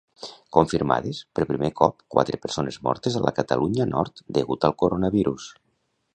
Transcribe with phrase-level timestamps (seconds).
[0.55, 5.51] Confirmades, per primer cop, quatre persones mortes a la Catalunya Nord degut al coronavirus.